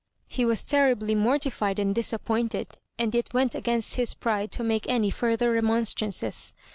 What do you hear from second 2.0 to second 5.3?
appointed, and it went against his pride to make any